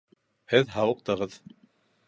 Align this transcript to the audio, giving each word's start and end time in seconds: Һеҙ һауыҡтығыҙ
Һеҙ 0.53 0.71
һауыҡтығыҙ 0.77 1.39